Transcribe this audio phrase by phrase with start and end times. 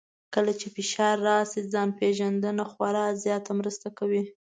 [0.33, 4.23] کله چې فشار راشي، ځان پېژندنه خورا زیاته مرسته کوي.